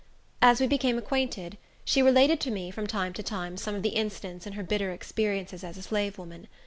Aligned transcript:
As 0.41 0.59
we 0.59 0.65
became 0.65 0.97
acquainted, 0.97 1.59
she 1.85 2.01
related 2.01 2.39
to 2.39 2.49
me, 2.49 2.71
from 2.71 2.87
time 2.87 3.13
to 3.13 3.21
time 3.21 3.55
some 3.55 3.75
of 3.75 3.83
the 3.83 3.89
incidents 3.89 4.47
in 4.47 4.53
her 4.53 4.63
bitter 4.63 4.89
experiences 4.91 5.63
as 5.63 5.77
a 5.77 5.83
slave 5.83 6.17
woman. 6.17 6.47